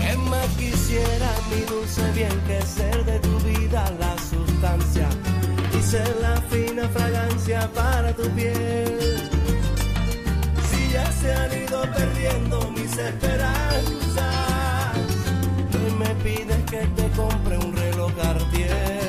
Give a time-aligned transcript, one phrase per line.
[0.00, 5.08] ¿Qué más quisiera mi dulce bien que ser de tu vida la sustancia
[5.76, 9.28] y ser la fina fragancia para tu piel?
[10.68, 14.24] Si ya se han ido perdiendo mis esperanzas,
[15.74, 19.03] hoy me pides que te compre un reloj Cartier.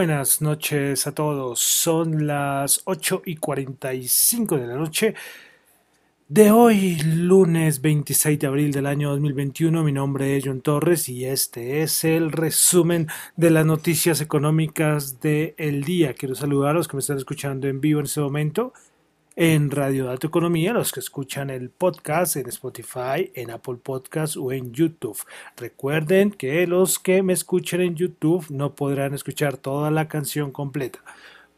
[0.00, 1.60] Buenas noches a todos.
[1.60, 5.14] Son las 8 y 45 de la noche
[6.26, 9.84] de hoy, lunes 26 de abril del año 2021.
[9.84, 15.84] Mi nombre es John Torres y este es el resumen de las noticias económicas del
[15.84, 16.14] día.
[16.14, 18.72] Quiero saludar a los que me están escuchando en vivo en este momento
[19.42, 24.52] en Radio Dato Economía, los que escuchan el podcast en Spotify, en Apple Podcast o
[24.52, 25.16] en YouTube.
[25.56, 30.98] Recuerden que los que me escuchen en YouTube no podrán escuchar toda la canción completa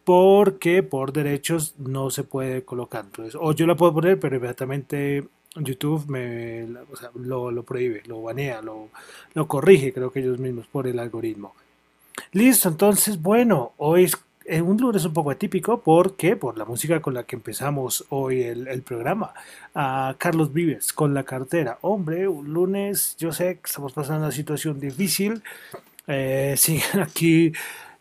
[0.04, 3.04] porque por derechos no se puede colocar.
[3.04, 5.26] Entonces, o yo la puedo poner, pero inmediatamente
[5.56, 6.69] YouTube me
[7.16, 8.91] lo, prohíbe, lo banea, lo,
[9.34, 11.56] lo corrige, creo que ellos mismos por el algoritmo.
[12.31, 14.08] Listo, entonces, bueno, hoy
[14.62, 18.83] un lunes un poco atípico porque por la música con la que empezamos hoy el,
[18.83, 19.33] programa.
[20.19, 21.79] Carlos Vives con la cartera.
[21.83, 25.43] Hombre, un lunes, yo sé que estamos pasando una situación difícil.
[26.06, 27.53] Eh, siguen aquí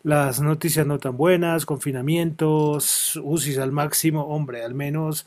[0.02, 4.26] las noticias no tan buenas, confinamientos, UCIs al máximo.
[4.26, 5.26] Hombre, al menos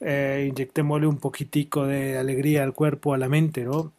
[0.00, 3.92] eh, inyectémosle un poquitico de alegría al cuerpo, a la mente, ¿no?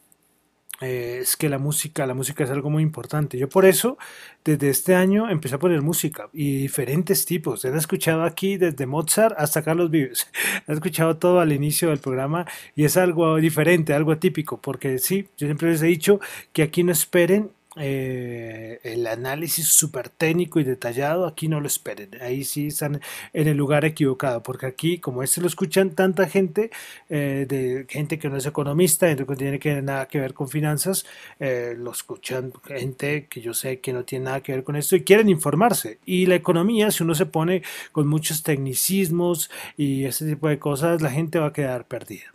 [0.81, 3.37] Eh, es que la música, la música es algo muy importante.
[3.37, 3.97] Yo por eso,
[4.43, 7.63] desde este año, empecé a poner música y diferentes tipos.
[7.63, 10.27] He escuchado aquí desde Mozart hasta Carlos Vives.
[10.67, 15.27] He escuchado todo al inicio del programa y es algo diferente, algo atípico, porque sí,
[15.37, 16.19] yo siempre les he dicho
[16.51, 22.09] que aquí no esperen eh, el análisis súper técnico y detallado, aquí no lo esperen,
[22.21, 23.01] ahí sí están
[23.33, 26.69] en el lugar equivocado, porque aquí, como este lo escuchan tanta gente,
[27.09, 30.33] eh, de gente que no es economista, gente que no tiene que, nada que ver
[30.33, 31.05] con finanzas,
[31.39, 34.95] eh, lo escuchan gente que yo sé que no tiene nada que ver con esto
[34.95, 35.99] y quieren informarse.
[36.05, 41.01] Y la economía, si uno se pone con muchos tecnicismos y ese tipo de cosas,
[41.01, 42.33] la gente va a quedar perdida.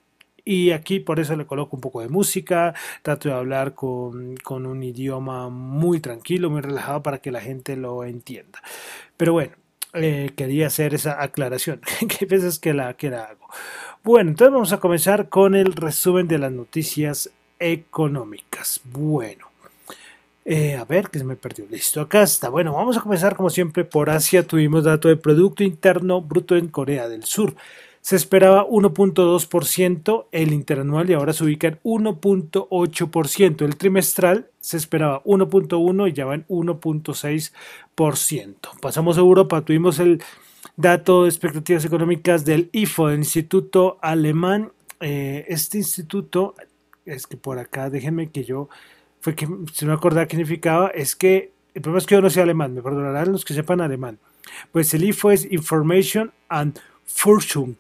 [0.48, 2.72] Y aquí por eso le coloco un poco de música,
[3.02, 7.76] trato de hablar con, con, un idioma muy tranquilo, muy relajado para que la gente
[7.76, 8.58] lo entienda.
[9.18, 9.52] Pero bueno,
[9.92, 13.46] eh, quería hacer esa aclaración, que veces que la, que la hago.
[14.02, 17.28] Bueno, entonces vamos a comenzar con el resumen de las noticias
[17.58, 18.80] económicas.
[18.84, 19.50] Bueno,
[20.46, 21.66] eh, a ver, que se me perdió.
[21.70, 22.48] Listo, acá está.
[22.48, 24.46] Bueno, vamos a comenzar como siempre por Asia.
[24.46, 27.54] Tuvimos dato de Producto Interno Bruto en Corea del Sur.
[28.00, 33.64] Se esperaba 1.2% el interanual y ahora se ubica en 1.8%.
[33.64, 38.54] El trimestral se esperaba 1.1 y ya va en 1.6%.
[38.80, 39.62] Pasamos a Europa.
[39.62, 40.22] Tuvimos el
[40.76, 44.72] dato de expectativas económicas del IFO, del Instituto Alemán.
[45.00, 46.54] Eh, este instituto,
[47.04, 48.68] es que por acá, déjenme que yo,
[49.20, 52.20] fue que si no me acordaba qué significaba, es que el problema es que yo
[52.20, 54.18] no sé alemán, me perdonarán los que sepan alemán.
[54.72, 56.78] Pues el IFO es Information and
[57.08, 57.76] Forschung.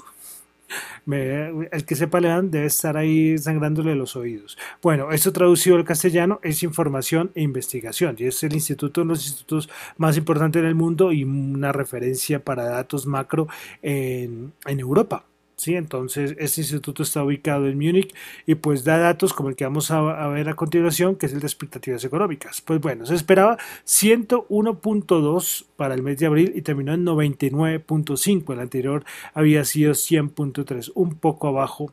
[1.06, 4.58] el que sepa alemán debe estar ahí sangrándole los oídos.
[4.82, 9.18] Bueno, esto traducido al castellano es información e investigación y es el instituto, uno de
[9.18, 13.48] los institutos más importantes del mundo y una referencia para datos macro
[13.82, 15.24] en Europa.
[15.58, 15.74] ¿Sí?
[15.74, 18.14] Entonces, este instituto está ubicado en Múnich
[18.46, 21.40] y pues da datos como el que vamos a, ver a continuación, que es el
[21.40, 22.62] de expectativas económicas.
[22.62, 28.52] Pues bueno, se esperaba 101.2 para el mes de abril y terminó en 99.5.
[28.52, 31.92] El anterior había sido 100.3, un poco abajo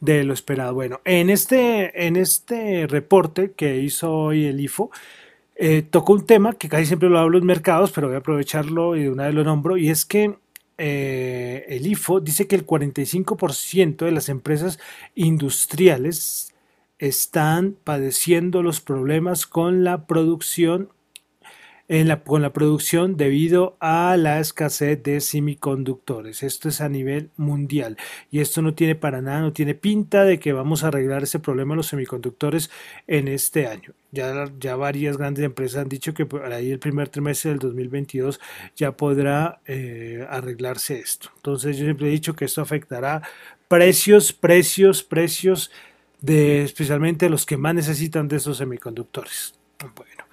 [0.00, 0.74] de lo esperado.
[0.74, 4.90] Bueno, en este, en este reporte que hizo hoy el IFO,
[5.56, 8.94] eh, tocó un tema que casi siempre lo hablo en mercados, pero voy a aprovecharlo
[8.94, 10.36] y de una vez lo nombro, y es que
[10.78, 14.78] eh, el IFO dice que el 45% de las empresas
[15.14, 16.54] industriales
[16.98, 20.90] están padeciendo los problemas con la producción
[21.88, 26.42] en la, con la producción debido a la escasez de semiconductores.
[26.42, 27.96] Esto es a nivel mundial
[28.30, 31.38] y esto no tiene para nada, no tiene pinta de que vamos a arreglar ese
[31.38, 32.70] problema de los semiconductores
[33.06, 33.92] en este año.
[34.10, 38.40] Ya, ya varias grandes empresas han dicho que por ahí el primer trimestre del 2022
[38.74, 41.30] ya podrá eh, arreglarse esto.
[41.36, 43.22] Entonces yo siempre he dicho que esto afectará
[43.68, 45.70] precios, precios, precios
[46.20, 49.54] de especialmente los que más necesitan de esos semiconductores.
[49.94, 50.26] Bueno.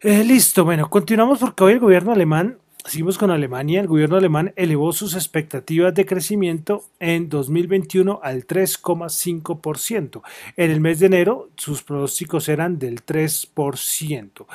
[0.00, 4.52] Eh, listo, bueno, continuamos porque hoy el gobierno alemán, seguimos con Alemania, el gobierno alemán
[4.54, 10.22] elevó sus expectativas de crecimiento en 2021 al 3,5%.
[10.58, 14.46] En el mes de enero sus pronósticos eran del 3%.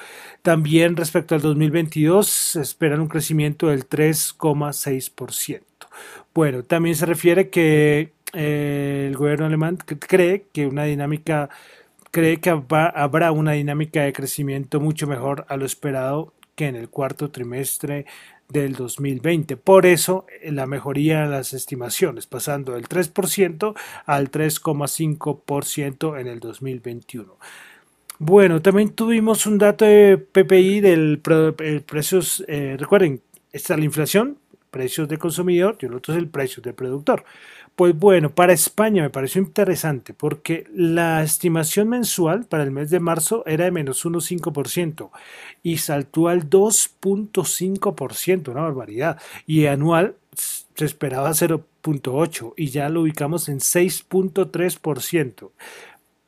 [0.43, 5.61] También respecto al 2022 se esperan un crecimiento del 3,6%.
[6.35, 11.49] Bueno, también se refiere que eh, el gobierno alemán cree que una dinámica
[12.11, 16.89] cree que habrá una dinámica de crecimiento mucho mejor a lo esperado que en el
[16.89, 18.05] cuarto trimestre
[18.49, 19.57] del 2020.
[19.57, 23.75] Por eso eh, la mejoría en las estimaciones, pasando del 3%
[24.05, 27.37] al 3,5% en el 2021.
[28.17, 31.21] Bueno, también tuvimos un dato de PPI del
[31.85, 33.21] precios, eh, recuerden,
[33.53, 34.37] está la inflación,
[34.69, 37.23] precios de consumidor y el otro es el precio del productor.
[37.79, 42.99] Pues bueno, para España me pareció interesante porque la estimación mensual para el mes de
[42.99, 45.11] marzo era de menos 1,5%
[45.63, 49.17] y saltó al 2,5%, una barbaridad.
[49.47, 55.51] Y anual se esperaba 0,8% y ya lo ubicamos en 6,3%.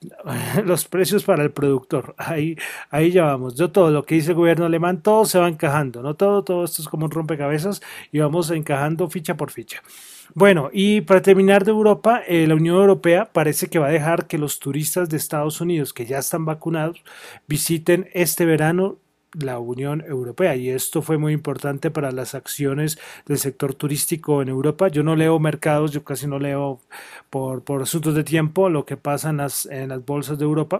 [0.64, 2.16] los precios para el productor.
[2.18, 2.56] Ahí,
[2.90, 3.56] ahí ya vamos.
[3.56, 6.16] Yo todo lo que dice el gobierno alemán, todo se va encajando, ¿no?
[6.16, 7.82] Todo, todo esto es como un rompecabezas
[8.14, 9.84] y vamos encajando ficha por ficha.
[10.34, 14.28] Bueno, y para terminar de Europa, eh, la Unión Europea parece que va a dejar
[14.28, 17.04] que los turistas de Estados Unidos que ya están vacunados
[17.48, 18.98] visiten este verano
[19.34, 24.50] la Unión Europea y esto fue muy importante para las acciones del sector turístico en
[24.50, 24.90] Europa.
[24.90, 26.80] Yo no leo mercados, yo casi no leo
[27.30, 30.80] por, por asuntos de tiempo lo que pasa en las, en las bolsas de Europa,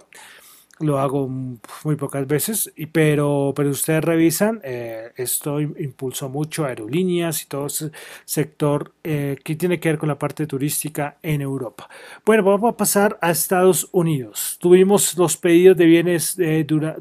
[0.80, 7.48] lo hago muy pocas veces, pero, pero ustedes revisan, eh, esto impulsó mucho aerolíneas y
[7.48, 7.92] todo ese
[8.26, 11.90] sector eh, que tiene que ver con la parte turística en Europa.
[12.26, 14.58] Bueno, vamos a pasar a Estados Unidos.
[14.60, 16.98] Tuvimos los pedidos de bienes eh, dura,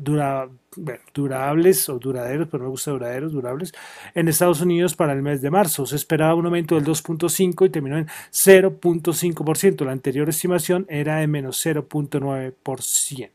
[1.15, 3.73] durables o duraderos, pero me gusta duraderos, durables,
[4.15, 5.87] en Estados Unidos para el mes de marzo.
[5.87, 9.85] Se esperaba un aumento del 2.5 y terminó en 0.5%.
[9.85, 13.31] La anterior estimación era de menos 0.9%.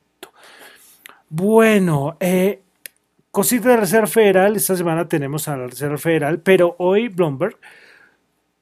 [1.30, 2.62] Bueno, eh,
[3.32, 7.58] cosita de Reserva Federal, esta semana tenemos a la Reserva Federal, pero hoy Bloomberg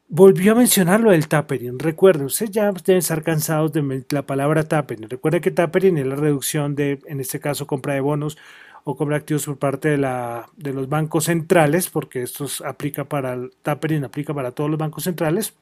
[0.07, 1.79] volvió a mencionar lo del tapering.
[1.79, 5.09] Recuerden, ustedes ya deben estar cansados de la palabra tapering.
[5.09, 8.37] Recuerden que tapering es la reducción de, en este caso, compra de bonos
[8.85, 13.05] o compra de activos por parte de, la, de los bancos centrales, porque esto aplica
[13.05, 15.53] para el tapering, aplica para todos los bancos centrales.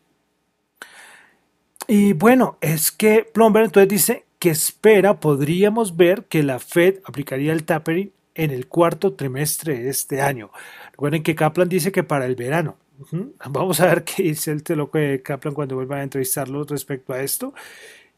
[1.88, 7.54] Y bueno, es que Bloomberg entonces dice que espera, podríamos ver que la Fed aplicaría
[7.54, 10.50] el tapering en el cuarto trimestre de este año.
[10.94, 12.76] Recuerden que Kaplan dice que para el verano.
[13.52, 17.22] Vamos a ver qué dice el loco de Kaplan cuando vuelva a entrevistarlo respecto a
[17.22, 17.54] esto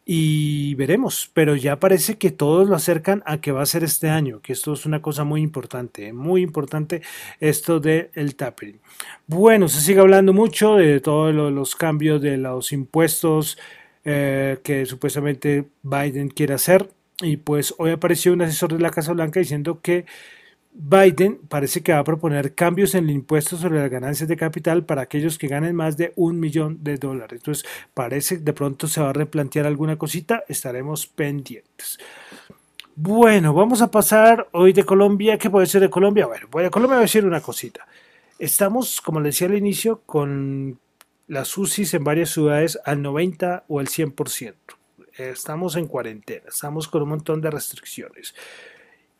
[0.06, 4.10] y veremos, pero ya parece que todos lo acercan a que va a ser este
[4.10, 7.01] año, que esto es una cosa muy importante, muy importante
[7.42, 8.80] esto del el tapering.
[9.27, 13.58] Bueno, se sigue hablando mucho de todos los cambios de los impuestos
[14.06, 16.90] eh, que supuestamente Biden quiere hacer
[17.22, 20.06] y pues hoy apareció un asesor de la Casa Blanca diciendo que
[20.74, 24.86] Biden parece que va a proponer cambios en el impuesto sobre las ganancias de capital
[24.86, 27.40] para aquellos que ganen más de un millón de dólares.
[27.40, 32.00] Entonces, parece que de pronto se va a replantear alguna cosita, estaremos pendientes.
[32.96, 35.38] Bueno, vamos a pasar hoy de Colombia.
[35.38, 36.26] ¿Qué puede ser de Colombia?
[36.26, 37.88] Bueno, voy a Colombia a decir una cosita.
[38.40, 40.80] Estamos, como le decía al inicio, con
[41.27, 44.56] las UCIs en varias ciudades al 90 o al 100%.
[45.18, 48.34] Estamos en cuarentena, estamos con un montón de restricciones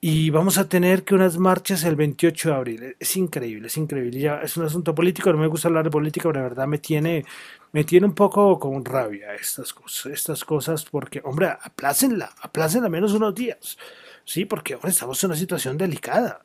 [0.06, 2.96] y vamos a tener que unas marchas el 28 de abril.
[3.00, 4.20] Es increíble, es increíble.
[4.20, 6.78] Ya es un asunto político, no me gusta hablar de política, pero la verdad me
[6.78, 7.24] tiene,
[7.72, 13.14] me tiene un poco con rabia estas cosas, estas cosas, porque, hombre, aplácenla, aplácenla menos
[13.14, 13.78] unos días.
[14.26, 16.44] Sí, porque ahora estamos en una situación delicada.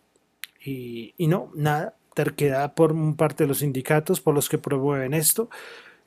[0.64, 5.48] Y, y no, nada, terquedad por parte de los sindicatos, por los que promueven esto.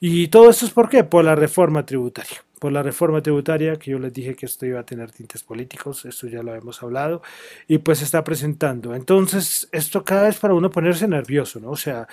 [0.01, 1.05] Y todo esto es por qué?
[1.05, 4.79] Por la reforma tributaria por la reforma tributaria, que yo les dije que esto iba
[4.79, 7.23] a tener tintes políticos, esto ya lo hemos hablado,
[7.67, 8.93] y pues se está presentando.
[8.93, 11.71] Entonces, esto cada vez para uno ponerse nervioso, ¿no?
[11.71, 12.07] O sea,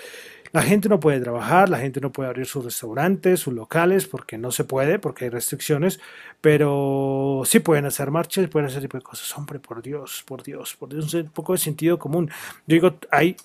[0.51, 4.39] la gente no puede trabajar, la gente no puede abrir sus restaurantes, sus locales, porque
[4.39, 5.99] no se puede, porque hay restricciones,
[6.41, 9.37] pero sí pueden hacer marchas, pueden hacer tipo de cosas.
[9.37, 12.27] Hombre, por Dios, por Dios, por Dios, un poco de sentido común.
[12.65, 13.35] Yo digo, hay,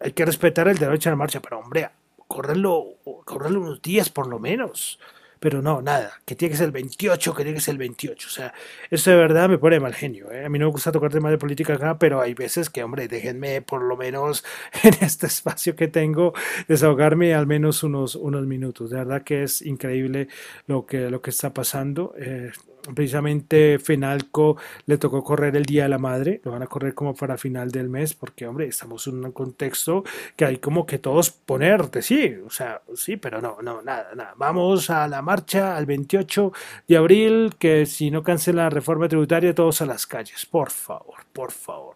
[0.00, 1.90] hay que respetar el derecho a la marcha, pero hombre,
[2.26, 4.98] córrelo, córrelo unos días por lo menos
[5.44, 8.28] pero no, nada, que tiene que ser el 28, que tiene que ser el 28.
[8.28, 8.54] O sea,
[8.90, 10.32] eso de verdad me pone mal genio.
[10.32, 10.46] ¿eh?
[10.46, 13.08] A mí no me gusta tocar temas de política acá, pero hay veces que, hombre,
[13.08, 14.42] déjenme por lo menos
[14.82, 16.32] en este espacio que tengo
[16.66, 18.88] desahogarme al menos unos, unos minutos.
[18.88, 20.28] De verdad que es increíble
[20.66, 22.14] lo que, lo que está pasando.
[22.16, 22.50] Eh,
[22.94, 27.14] precisamente Fenalco le tocó correr el Día de la Madre, lo van a correr como
[27.14, 30.04] para final del mes, porque hombre, estamos en un contexto
[30.36, 34.34] que hay como que todos ponerte, sí, o sea, sí, pero no, no, nada, nada.
[34.36, 36.52] Vamos a la marcha al 28
[36.88, 41.24] de abril, que si no cancela la reforma tributaria, todos a las calles, por favor,
[41.32, 41.94] por favor.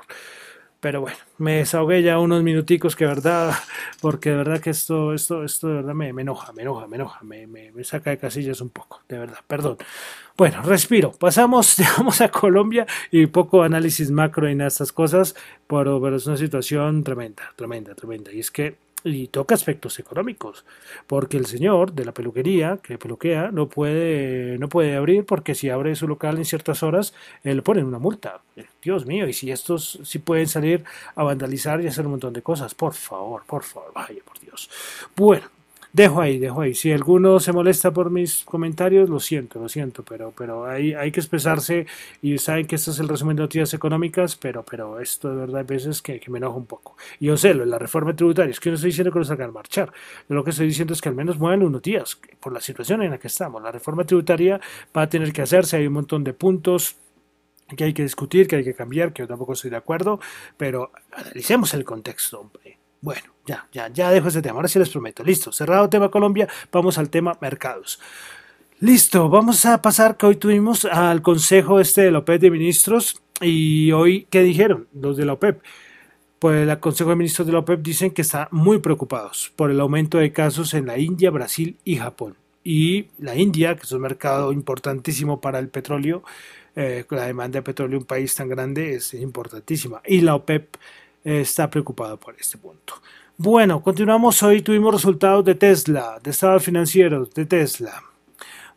[0.80, 3.52] Pero bueno, me desahogué ya unos minuticos que verdad,
[4.00, 7.24] porque de verdad que esto, esto, esto de verdad me, enoja, me enoja, me enoja,
[7.24, 9.76] me, me, saca de casillas un poco, de verdad, perdón.
[10.36, 11.10] Bueno, respiro.
[11.10, 15.34] Pasamos, digamos, a Colombia y poco análisis macro en estas cosas,
[15.66, 18.32] pero, pero es una situación tremenda, tremenda, tremenda.
[18.32, 20.64] Y es que y toca aspectos económicos,
[21.06, 25.70] porque el señor de la peluquería que peluquea no puede, no puede abrir porque si
[25.70, 28.40] abre su local en ciertas horas le ponen una multa.
[28.56, 32.32] Eh, Dios mío, y si estos sí pueden salir a vandalizar y hacer un montón
[32.32, 34.70] de cosas, por favor, por favor, vaya por Dios.
[35.16, 35.46] Bueno,
[35.98, 36.74] dejo ahí, dejo ahí.
[36.74, 41.10] Si alguno se molesta por mis comentarios, lo siento, lo siento, pero, pero hay, hay
[41.10, 41.86] que expresarse
[42.22, 45.58] y saben que este es el resumen de noticias económicas, pero, pero esto de verdad
[45.58, 46.96] hay veces que, me enoja un poco.
[47.18, 49.52] Y yo sé, la reforma tributaria, es que no estoy diciendo que no salgan a
[49.52, 49.92] marchar.
[50.28, 53.10] lo que estoy diciendo es que al menos muevan unos días, por la situación en
[53.10, 53.60] la que estamos.
[53.60, 54.60] La reforma tributaria
[54.96, 56.96] va a tener que hacerse, hay un montón de puntos
[57.76, 60.20] que hay que discutir, que hay que cambiar, que yo tampoco estoy de acuerdo,
[60.56, 62.78] pero analicemos el contexto, hombre.
[63.00, 64.56] Bueno, ya, ya, ya dejo ese tema.
[64.56, 65.22] Ahora sí les prometo.
[65.22, 68.00] Listo, cerrado tema Colombia, vamos al tema mercados.
[68.80, 73.20] Listo, vamos a pasar que hoy tuvimos al consejo este de la OPEP de ministros
[73.40, 75.62] y hoy, ¿qué dijeron los de la OPEP?
[76.38, 79.80] Pues el Consejo de Ministros de la OPEP dicen que están muy preocupados por el
[79.80, 82.36] aumento de casos en la India, Brasil y Japón.
[82.62, 86.22] Y la India, que es un mercado importantísimo para el petróleo,
[86.76, 90.00] eh, la demanda de petróleo en un país tan grande es importantísima.
[90.06, 90.76] Y la OPEP
[91.28, 92.94] está preocupado por este punto.
[93.36, 94.42] Bueno, continuamos.
[94.42, 98.02] Hoy tuvimos resultados de Tesla, de estados financieros de Tesla.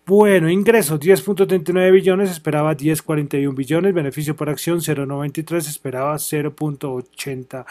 [0.06, 7.66] Bueno, ingresos 10.39 billones, esperaba 10.41 billones, beneficio por acción 0.93, esperaba 0.80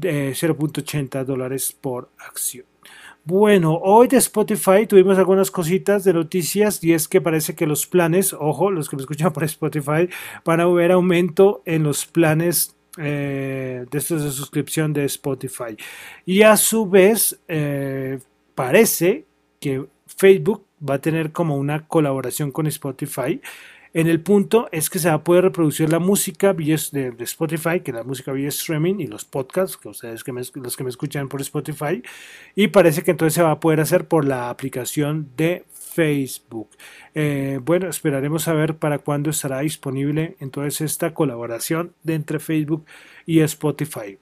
[0.00, 2.64] 0.80 dólares por acción.
[3.24, 7.86] Bueno, hoy de Spotify tuvimos algunas cositas de noticias y es que parece que los
[7.86, 10.08] planes, ojo, los que me escuchan por Spotify,
[10.44, 15.76] van a ver aumento en los planes eh, de estos de suscripción de Spotify.
[16.26, 18.18] Y a su vez, eh,
[18.54, 19.24] parece
[19.60, 23.40] que Facebook va a tener como una colaboración con Spotify.
[23.94, 27.92] En el punto es que se va a poder reproducir la música de, Spotify, que
[27.92, 31.40] la música vía streaming y los podcasts, que ustedes que los que me escuchan por
[31.40, 32.02] Spotify,
[32.54, 35.64] y parece que entonces se va a poder hacer por la aplicación de
[35.98, 36.68] Facebook.
[37.12, 42.84] Eh, bueno, esperaremos a ver para cuándo estará disponible entonces esta colaboración entre Facebook
[43.26, 44.16] y Spotify.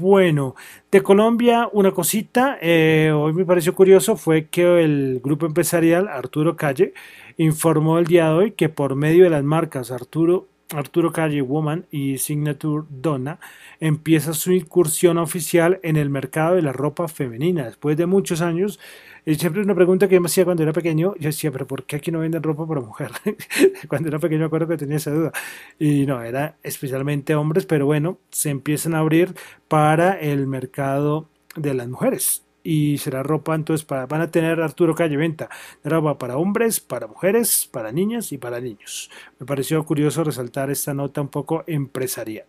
[0.00, 0.54] Bueno,
[0.92, 6.54] de Colombia una cosita, eh, hoy me pareció curioso fue que el grupo empresarial Arturo
[6.54, 6.94] Calle
[7.36, 11.86] informó el día de hoy que por medio de las marcas Arturo Arturo Calle Woman
[11.90, 13.38] y Signature Donna
[13.80, 17.66] empieza su incursión oficial en el mercado de la ropa femenina.
[17.66, 18.78] Después de muchos años,
[19.24, 21.84] y siempre una pregunta que yo me hacía cuando era pequeño, yo decía, pero ¿por
[21.84, 23.10] qué aquí no venden ropa para mujer?
[23.88, 25.32] cuando era pequeño me acuerdo que tenía esa duda.
[25.78, 29.34] Y no, era especialmente hombres, pero bueno, se empiezan a abrir
[29.68, 34.94] para el mercado de las mujeres y será ropa entonces para, van a tener Arturo
[34.94, 35.48] Calle Venta
[35.84, 39.10] ropa para hombres, para mujeres, para niñas y para niños.
[39.38, 42.46] Me pareció curioso resaltar esta nota un poco empresarial.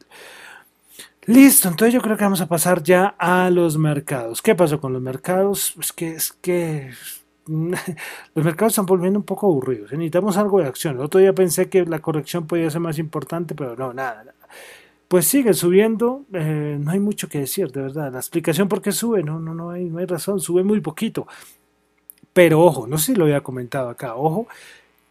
[1.25, 4.41] Listo, entonces yo creo que vamos a pasar ya a los mercados.
[4.41, 5.73] ¿Qué pasó con los mercados?
[5.79, 6.91] Es que es que
[7.47, 9.91] los mercados están volviendo un poco aburridos.
[9.91, 10.95] Necesitamos algo de acción.
[10.95, 14.23] El otro día pensé que la corrección podía ser más importante, pero no, nada.
[14.25, 14.33] nada
[15.13, 18.11] pues sigue subiendo, eh, no hay mucho que decir, de verdad.
[18.11, 21.27] La explicación por qué sube, no, no, no, hay, no hay razón, sube muy poquito.
[22.33, 24.47] Pero ojo, no sé si lo había comentado acá, ojo,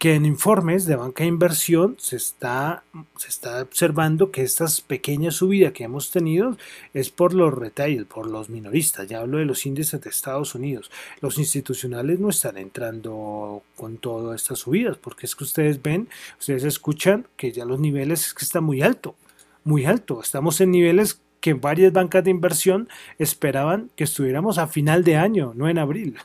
[0.02, 2.82] que en informes de banca de inversión se está,
[3.16, 6.56] se está observando que esta pequeña subida que hemos tenido
[6.92, 9.06] es por los retail, por los minoristas.
[9.06, 10.90] Ya hablo de los índices de Estados Unidos.
[11.20, 16.64] Los institucionales no están entrando con todas estas subidas, porque es que ustedes ven, ustedes
[16.64, 19.14] escuchan que ya los niveles es que está muy alto
[19.62, 20.20] muy alto.
[20.20, 25.52] Estamos en niveles que varias bancas de inversión esperaban que estuviéramos a final de año,
[25.54, 26.18] no en abril.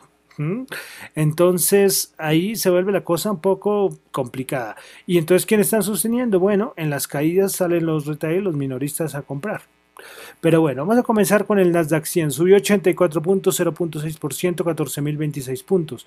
[1.16, 4.76] Entonces ahí se vuelve la cosa un poco complicada.
[5.06, 6.40] Y entonces, ¿quién están sosteniendo?
[6.40, 9.62] Bueno, en las caídas salen los retail, los minoristas a comprar.
[10.42, 12.32] Pero bueno, vamos a comenzar con el Nasdaq 100.
[12.32, 16.06] Subió 84 puntos, 0.6%, 14.026 puntos.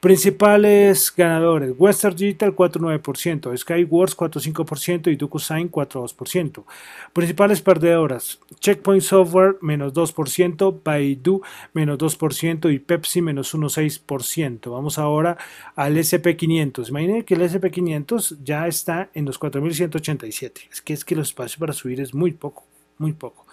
[0.00, 6.64] Principales ganadores: Western Digital 4.9%, Skywars 4.5% y DocuSign 4.2%.
[7.12, 11.42] Principales perdedoras: Checkpoint Software menos 2%, Baidu
[11.74, 14.70] menos 2% y Pepsi menos 1.6%.
[14.70, 15.36] Vamos ahora
[15.76, 16.88] al SP500.
[16.88, 20.68] Imaginen que el SP500 ya está en los 4.187.
[20.72, 22.64] Es que es que los espacios para subir es muy poco,
[22.96, 23.44] muy poco.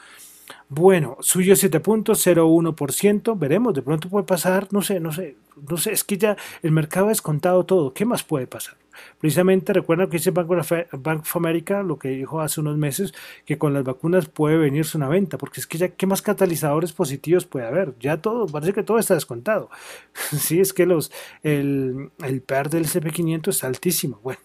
[0.70, 5.36] Bueno, suyo 7.01%, veremos, de pronto puede pasar, no sé, no sé,
[5.70, 8.78] no sé, es que ya el mercado ha descontado todo, ¿qué más puede pasar?
[9.20, 13.14] Precisamente recuerda que dice Bank of America lo que dijo hace unos meses,
[13.46, 16.94] que con las vacunas puede venirse una venta, porque es que ya, ¿qué más catalizadores
[16.94, 17.94] positivos puede haber?
[18.00, 19.70] Ya todo, parece que todo está descontado.
[20.38, 21.12] sí, es que los,
[21.44, 24.20] el, el PER del SP500 está altísimo.
[24.24, 24.40] Bueno,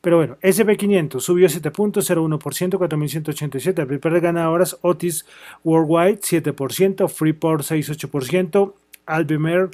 [0.00, 3.90] pero bueno, SP500 subió 7.01%, 4.187.
[3.90, 5.26] El PER de ganadoras Otis
[5.64, 8.74] Worldwide 7%, Freeport 6.8%,
[9.06, 9.70] Albemarle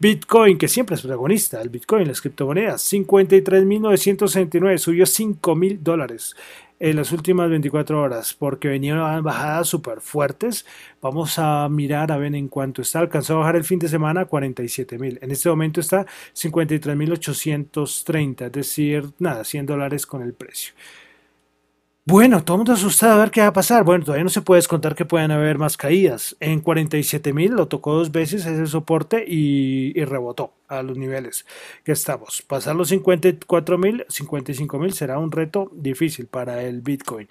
[0.01, 6.35] Bitcoin, que siempre es protagonista, el Bitcoin, las criptomonedas, 53.969, subió 5.000 dólares
[6.79, 10.65] en las últimas 24 horas porque venían bajadas súper fuertes.
[11.03, 12.97] Vamos a mirar a ver en cuánto está.
[12.97, 15.19] Alcanzó a bajar el fin de semana a 47.000.
[15.21, 20.73] En este momento está 53.830, es decir, nada, 100 dólares con el precio.
[22.03, 23.83] Bueno, todo el mundo asustado a ver qué va a pasar.
[23.83, 26.35] Bueno, todavía no se puede descontar que puedan haber más caídas.
[26.39, 31.45] En 47.000 lo tocó dos veces ese soporte y, y, rebotó a los niveles
[31.83, 32.41] que estamos.
[32.41, 37.29] Pasar los 54.000, 55.000 será un reto difícil para el Bitcoin.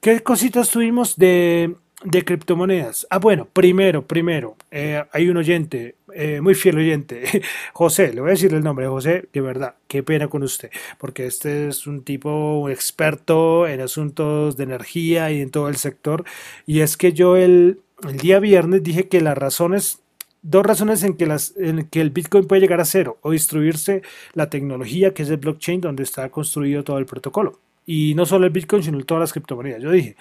[0.00, 3.06] ¿Qué cositas tuvimos de de criptomonedas.
[3.10, 8.30] Ah, bueno, primero, primero, eh, hay un oyente, eh, muy fiel oyente, José, le voy
[8.30, 12.02] a decir el nombre, José, de verdad, qué pena con usted, porque este es un
[12.04, 16.24] tipo experto en asuntos de energía y en todo el sector,
[16.66, 20.00] y es que yo el, el día viernes dije que las razones
[20.42, 24.02] dos razones en que, las, en que el Bitcoin puede llegar a cero o destruirse
[24.32, 27.58] la tecnología que es el blockchain donde está construido todo el protocolo.
[27.84, 29.82] Y no solo el Bitcoin, sino todas las criptomonedas.
[29.82, 30.16] Yo dije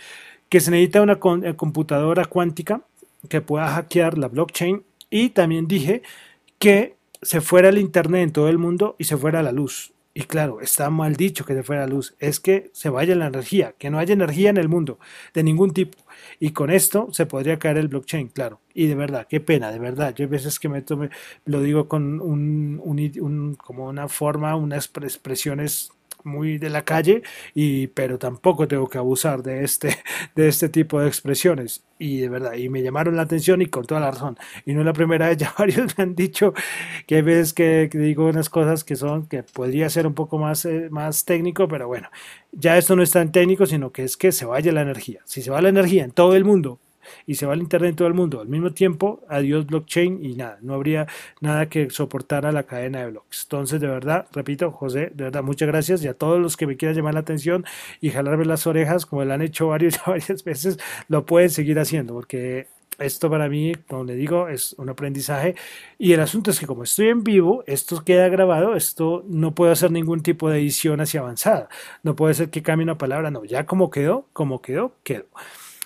[0.50, 2.82] que se necesita una eh, computadora cuántica
[3.30, 6.04] que pueda hackear la blockchain y también dije
[6.60, 9.94] que se fuera el Internet en todo el mundo y se fuera la luz.
[10.18, 12.16] Y claro, está mal dicho que se fuera la luz.
[12.20, 14.98] Es que se vaya la energía, que no haya energía en el mundo
[15.34, 15.98] de ningún tipo.
[16.40, 18.62] Y con esto se podría caer el blockchain, claro.
[18.74, 20.16] Y de verdad, qué pena, de verdad.
[20.16, 20.86] Yo hay veces que me
[21.44, 25.92] lo digo con un, un, como una forma, unas expresiones
[26.26, 29.98] muy de la calle, y, pero tampoco tengo que abusar de este,
[30.36, 31.84] de este tipo de expresiones.
[31.98, 34.38] Y de verdad, y me llamaron la atención y con toda la razón.
[34.66, 36.54] Y no es la primera vez, ya varios me han dicho
[37.08, 40.66] que hay veces que, digo unas cosas que son, que podría ser un poco más,
[40.66, 42.10] eh, más técnico, pero bueno,
[42.52, 45.22] ya esto no es tan técnico, sino que es que se vaya la energía.
[45.26, 46.80] Si se va la energía en todo el mundo
[47.26, 50.36] y se va al Internet en todo el mundo al mismo tiempo, adiós blockchain y
[50.36, 51.08] nada, no habría
[51.42, 53.44] nada que soportar a la cadena de bloques.
[53.44, 56.78] Entonces, de verdad, repito, José, de verdad, muchas gracias y a todos los que me
[56.78, 57.66] quieran llamar la atención
[58.02, 62.14] y jalarme las orejas, como lo han hecho varios, varias veces, lo pueden seguir haciendo
[62.14, 62.68] porque
[63.00, 65.56] esto para mí, como le digo, es un aprendizaje.
[65.98, 69.72] Y el asunto es que como estoy en vivo, esto queda grabado, esto no puedo
[69.72, 71.70] hacer ningún tipo de edición hacia avanzada.
[72.04, 75.26] No puede ser que cambie una palabra, no, ya como quedó, como quedó, quedó.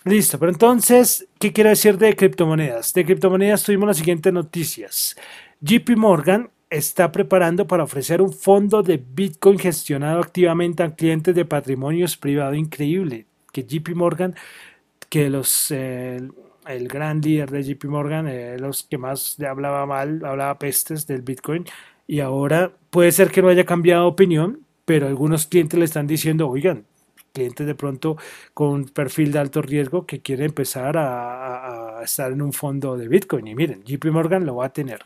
[0.05, 2.93] Listo, pero entonces, ¿qué quiero decir de criptomonedas?
[2.93, 5.15] De criptomonedas tuvimos las siguientes noticias.
[5.61, 11.43] JP Morgan está preparando para ofrecer un fondo de Bitcoin gestionado activamente a clientes de
[11.43, 12.55] patrimonios privados.
[12.55, 14.35] Increíble que JP Morgan,
[15.09, 15.71] que los...
[15.71, 16.31] el
[16.87, 21.65] gran líder de JP Morgan, eh, los que más hablaba mal, hablaba pestes del Bitcoin,
[22.07, 26.47] y ahora puede ser que no haya cambiado opinión, pero algunos clientes le están diciendo,
[26.47, 26.85] oigan,
[27.31, 28.17] clientes de pronto
[28.53, 33.47] con perfil de alto riesgo que quiere empezar a, estar en un fondo de Bitcoin.
[33.47, 34.99] Y miren, JP Morgan lo va a tener.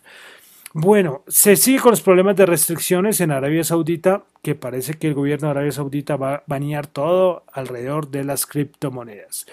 [0.74, 5.14] Bueno, se sigue con los problemas de restricciones en Arabia Saudita, que parece que el
[5.14, 9.46] gobierno de Arabia Saudita va a banear todo alrededor de las criptomonedas.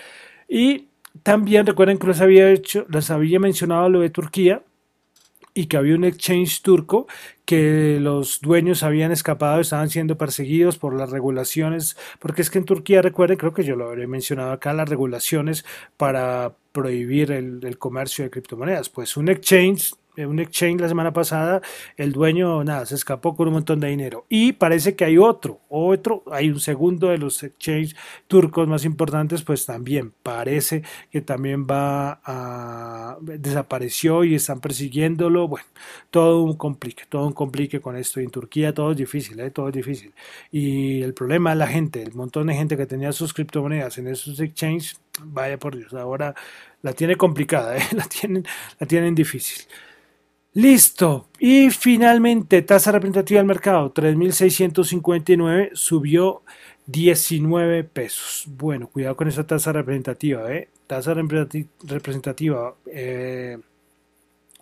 [0.48, 0.88] Y
[1.22, 4.62] también recuerden que les había hecho, les había mencionado lo de Turquía,
[5.54, 7.06] y que había un exchange turco
[7.44, 12.64] que los dueños habían escapado, estaban siendo perseguidos por las regulaciones, porque es que en
[12.64, 15.64] Turquía, recuerden, creo que yo lo habré mencionado acá, las regulaciones
[15.96, 18.88] para prohibir el, el comercio de criptomonedas.
[18.88, 21.60] Pues un exchange un exchange la semana pasada,
[21.96, 24.26] el dueño, nada, se escapó con un montón de dinero.
[24.28, 27.96] Y parece que hay otro, otro, hay un segundo de los exchanges
[28.26, 35.48] turcos más importantes, pues también parece que también va a, desapareció y están persiguiéndolo.
[35.48, 35.66] Bueno,
[36.10, 38.20] todo un complique, todo un complique con esto.
[38.20, 39.50] Y en Turquía todo es difícil, ¿eh?
[39.50, 40.12] todo es difícil.
[40.50, 44.08] Y el problema es la gente, el montón de gente que tenía sus criptomonedas en
[44.08, 46.34] esos exchanges, vaya por Dios, ahora
[46.82, 47.82] la tiene complicada, ¿eh?
[47.92, 48.44] la, tienen,
[48.78, 49.66] la tienen difícil.
[50.52, 51.28] Listo.
[51.38, 56.42] Y finalmente, tasa representativa del mercado, 3.659, subió
[56.86, 58.44] 19 pesos.
[58.48, 60.52] Bueno, cuidado con esa tasa representativa.
[60.52, 60.68] ¿eh?
[60.86, 62.74] Tasa representativa.
[62.86, 63.58] Eh,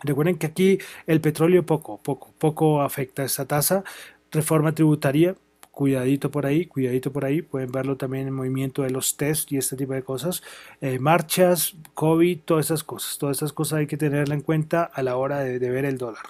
[0.03, 3.83] recuerden que aquí el petróleo poco, poco, poco afecta a esa tasa.
[4.31, 5.35] Reforma tributaria,
[5.79, 9.57] cuidadito por ahí, cuidadito por ahí, pueden verlo también en movimiento de los test y
[9.57, 10.43] este tipo de cosas,
[10.81, 15.01] eh, marchas, COVID, todas esas cosas, todas esas cosas hay que tenerla en cuenta a
[15.03, 16.23] la hora de, ver el dólar.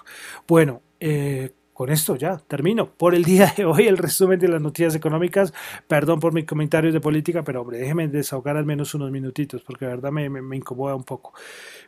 [0.46, 4.60] Bueno, eh, con esto ya termino por el día de hoy el resumen de las
[4.60, 5.54] noticias económicas.
[5.88, 9.86] Perdón por mis comentarios de política, pero hombre, déjeme desahogar al menos unos minutitos porque
[9.86, 11.32] de verdad me, me, incomoda un poco.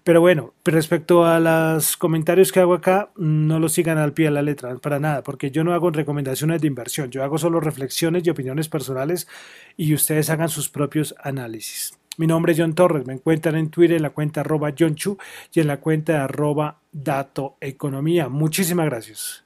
[0.02, 4.31] Pero bueno, respecto a los comentarios que hago acá, no los sigan al pie de
[4.31, 8.26] la letra, para nada, porque yo no hago recomendaciones de inversión, yo hago solo reflexiones
[8.26, 9.28] y opiniones personales
[9.76, 11.98] y ustedes hagan sus propios análisis.
[12.16, 15.18] Mi nombre es John Torres, me encuentran en Twitter en la cuenta arroba John Chu
[15.52, 18.31] y en la cuenta arroba Dato Economía.
[18.31, 19.44] Muchísimas gracias.